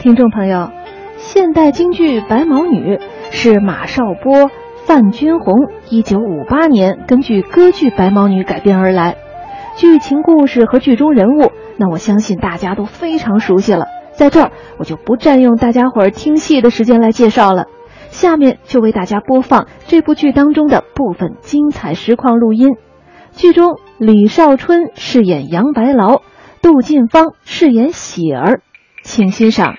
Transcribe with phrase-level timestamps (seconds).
[0.00, 0.70] 听众朋友，
[1.18, 2.96] 现代京剧《白毛女》
[3.32, 4.50] 是马少波、
[4.86, 9.18] 范君红一九五八年根据歌剧《白毛女》改编而来，
[9.76, 13.88] 剧情故事和剧中人物，那我相信大家都非常熟悉了。
[14.14, 17.66] 在这儿，我就不占用大家伙儿听戏的时间来介绍了。
[18.08, 22.70] 下面就为大家播放这部剧当中的部分精彩实况录音。
[23.32, 26.22] 剧中，李少春饰演杨白劳，
[26.62, 28.62] 杜近芳饰演喜儿，
[29.02, 29.74] 请欣赏。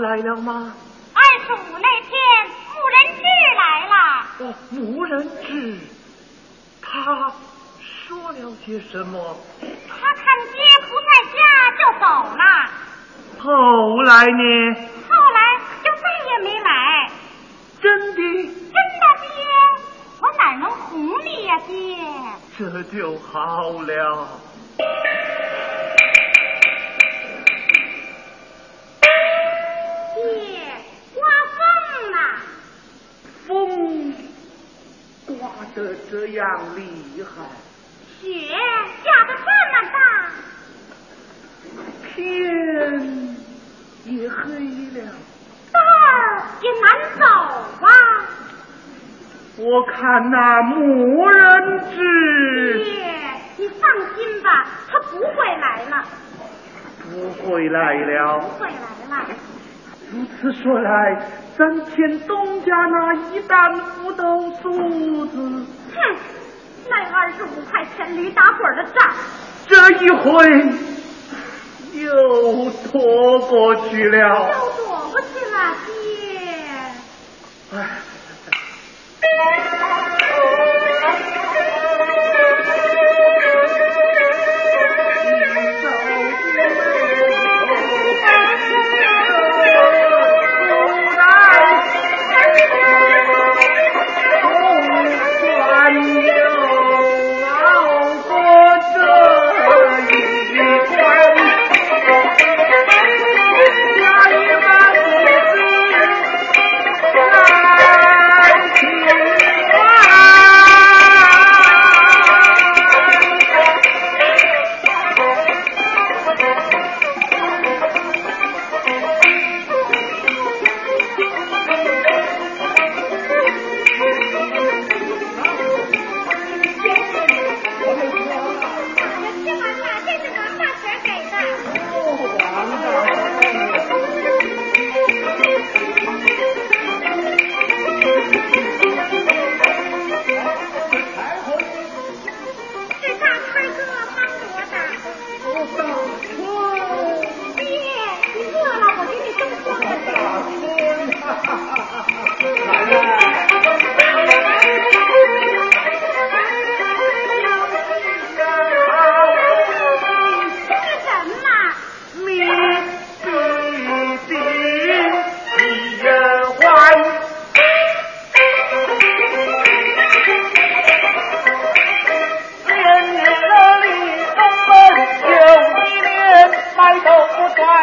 [0.00, 0.74] 来了吗？
[1.14, 2.12] 二十五那天，
[2.72, 3.22] 木人志
[3.56, 3.94] 来了。
[4.38, 5.12] 哦，木人
[5.46, 5.78] 志，
[6.80, 7.32] 他
[7.80, 9.36] 说了些什么？
[9.60, 11.38] 他看街不在家
[11.78, 12.04] 就走
[12.36, 12.42] 了。
[13.38, 14.40] 后来呢？
[15.08, 15.38] 后来
[15.82, 17.10] 就再也没来。
[17.80, 17.84] 真
[18.14, 18.16] 的？
[18.16, 19.28] 真的，爹。
[20.20, 21.96] 我哪能哄你呀，爹？
[22.58, 24.28] 这就好了。
[35.74, 37.42] 得这样厉害，
[38.20, 38.48] 雪
[39.02, 39.42] 下得这
[39.72, 39.96] 么大，
[42.08, 42.14] 天
[44.04, 44.36] 也黑
[44.92, 44.98] 了，
[45.72, 45.76] 道
[46.62, 46.84] 也难
[47.18, 47.24] 走
[47.84, 47.88] 啊。
[49.56, 50.74] 我看那木
[51.28, 51.96] 人志，
[52.84, 52.92] 爹，
[53.56, 53.82] 你放
[54.14, 55.94] 心吧，他不会来了，
[57.02, 58.74] 不会来了，不会来
[59.10, 59.12] 了。
[60.14, 60.88] 如此说来，
[61.58, 64.22] 咱欠东家那一担不豆
[64.62, 65.36] 数子，
[65.92, 65.96] 哼，
[66.88, 69.12] 那二十五块钱驴打滚的账，
[69.66, 70.22] 这一回
[72.00, 75.56] 又拖过去了，又躲过去了，
[75.86, 77.76] 爹。
[77.76, 77.78] 哎。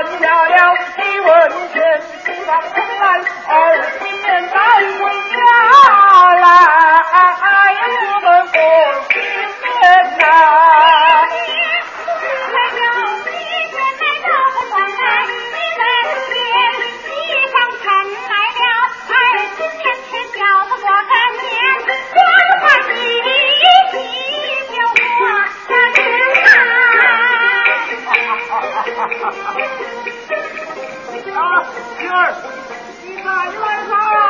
[0.00, 0.56] 问家了
[0.96, 1.28] 一问
[1.74, 1.76] 天
[2.24, 3.04] 西上城来
[3.48, 3.52] 二
[3.98, 5.34] 新年赶回家
[6.40, 6.44] 来
[7.84, 8.56] 我们过
[9.10, 9.84] 新年
[10.16, 10.22] 呐
[11.28, 11.36] 新
[12.54, 12.82] 来了
[13.24, 13.28] 喜
[13.68, 13.76] 鹊
[15.76, 15.82] 来
[17.04, 17.12] 一
[17.52, 17.54] 上
[18.08, 18.64] 来了
[19.10, 19.12] 二
[19.54, 20.88] 新年过个
[21.42, 21.52] 年
[22.14, 22.16] 欢
[22.62, 22.88] 欢喜
[23.92, 23.94] 喜
[24.66, 25.04] 就过
[25.68, 26.00] 个年
[31.40, 31.64] 啊
[31.98, 32.32] 一二
[33.02, 34.20] 一来了来了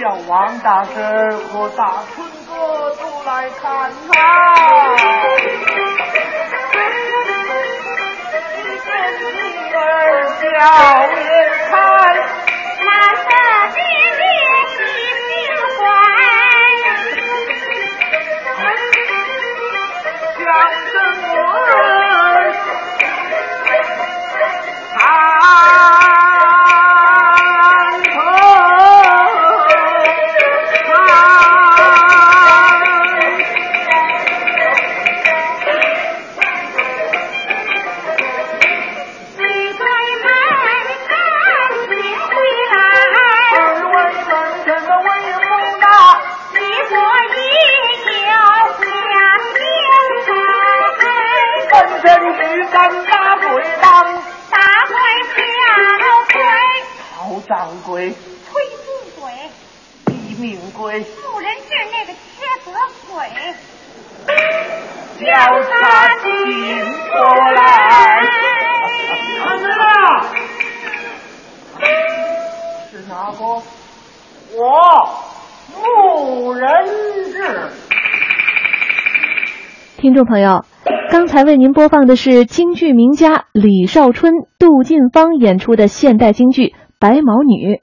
[0.00, 4.14] 叫王大婶和大春哥都来看她，
[8.62, 8.86] 你跟
[9.32, 9.76] 女儿
[10.42, 10.46] 叫
[52.56, 53.92] 本身须干大鬼当，
[54.50, 54.58] 大
[54.88, 54.96] 怪
[55.36, 55.44] 小
[56.32, 56.40] 鬼，
[57.12, 58.14] 曹掌柜，
[58.50, 59.30] 崔富鬼，
[60.06, 62.16] 李明贵，妇人志那个缺
[62.64, 62.72] 德
[63.12, 63.28] 鬼，
[65.20, 65.26] 叫
[65.64, 66.24] 他请
[67.10, 67.14] 过
[67.52, 67.60] 来。
[69.44, 70.24] 看着啦，
[72.90, 73.62] 是哪个？
[74.54, 74.62] 我
[75.76, 76.66] 木人
[77.30, 77.70] 志。
[79.98, 80.64] 听众朋友，
[81.10, 86.62] 刚才为您播放的是京剧名家李少春、杜近芳演出的现代京剧
[86.98, 87.74] 《白毛女》。